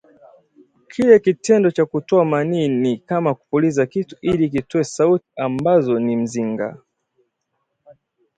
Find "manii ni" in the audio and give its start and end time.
2.25-2.97